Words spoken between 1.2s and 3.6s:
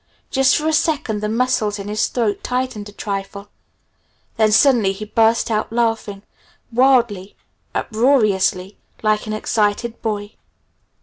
the muscles in his throat tightened a trifle.